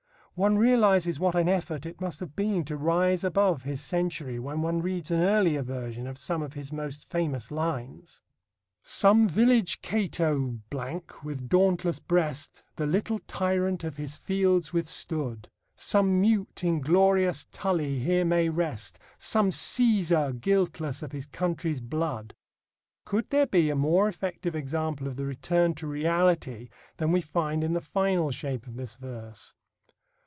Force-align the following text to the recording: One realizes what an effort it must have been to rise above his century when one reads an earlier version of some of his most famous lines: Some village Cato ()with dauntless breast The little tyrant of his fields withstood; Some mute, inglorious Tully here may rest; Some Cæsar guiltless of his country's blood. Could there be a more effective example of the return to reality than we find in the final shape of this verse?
One 0.33 0.57
realizes 0.57 1.19
what 1.19 1.35
an 1.35 1.47
effort 1.47 1.85
it 1.85 2.01
must 2.01 2.19
have 2.19 2.35
been 2.35 2.63
to 2.65 2.75
rise 2.75 3.23
above 3.23 3.61
his 3.61 3.79
century 3.79 4.39
when 4.39 4.63
one 4.63 4.81
reads 4.81 5.11
an 5.11 5.19
earlier 5.21 5.61
version 5.61 6.07
of 6.07 6.17
some 6.17 6.41
of 6.41 6.53
his 6.53 6.71
most 6.71 7.07
famous 7.07 7.51
lines: 7.51 8.23
Some 9.13 9.29
village 9.29 9.83
Cato 9.83 10.57
()with 11.23 11.47
dauntless 11.47 11.99
breast 11.99 12.63
The 12.77 12.87
little 12.87 13.19
tyrant 13.27 13.83
of 13.83 13.97
his 13.97 14.17
fields 14.17 14.73
withstood; 14.73 15.47
Some 15.75 16.19
mute, 16.19 16.63
inglorious 16.63 17.45
Tully 17.51 17.99
here 17.99 18.25
may 18.25 18.49
rest; 18.49 18.97
Some 19.19 19.51
Cæsar 19.51 20.39
guiltless 20.41 21.03
of 21.03 21.11
his 21.11 21.27
country's 21.27 21.81
blood. 21.81 22.33
Could 23.05 23.29
there 23.29 23.45
be 23.47 23.69
a 23.69 23.75
more 23.75 24.07
effective 24.07 24.55
example 24.55 25.05
of 25.05 25.17
the 25.17 25.25
return 25.25 25.75
to 25.75 25.85
reality 25.85 26.69
than 26.97 27.11
we 27.11 27.21
find 27.21 27.63
in 27.63 27.73
the 27.73 27.81
final 27.81 28.31
shape 28.31 28.65
of 28.65 28.75
this 28.75 28.95
verse? 28.95 29.53